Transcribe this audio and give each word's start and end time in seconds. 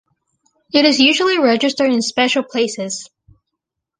It 0.73 0.83
is 0.83 0.99
usually 0.99 1.37
registered 1.37 1.91
in 1.93 2.01
special 2.01 2.41
places. 2.41 3.07